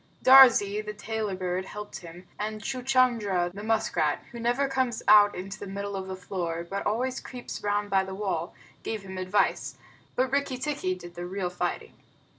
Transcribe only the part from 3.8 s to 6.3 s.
rat, who never comes out into the middle of the